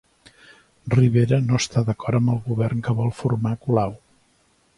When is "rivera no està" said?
0.93-1.83